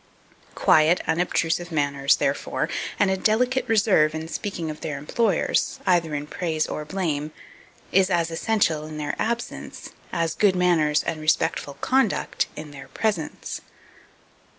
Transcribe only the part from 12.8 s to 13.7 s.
presence.